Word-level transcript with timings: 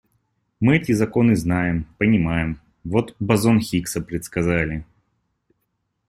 Мы 0.59 0.77
эти 0.77 0.93
законы 0.93 1.35
знаем, 1.35 1.85
понимаем, 1.99 2.59
вот 2.83 3.15
бозон 3.19 3.61
Хиггса 3.61 4.01
предсказали. 4.01 4.83